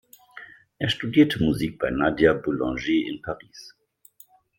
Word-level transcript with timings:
Er 0.79 0.89
studierte 0.89 1.37
Musik 1.43 1.77
bei 1.77 1.91
Nadia 1.91 2.33
Boulanger 2.33 2.87
in 2.87 3.21
Paris. 3.21 3.75